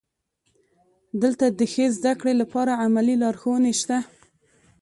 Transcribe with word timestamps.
دلته 1.21 1.45
د 1.59 1.61
ښې 1.71 1.85
زده 1.97 2.13
کړې 2.19 2.33
لپاره 2.41 2.79
عملي 2.83 3.15
لارښوونې 3.21 3.73
شته. 3.79 3.97